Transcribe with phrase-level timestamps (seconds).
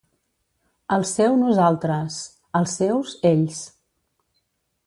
[0.95, 2.17] El seu nosaltres;
[2.61, 3.63] els seus; ells.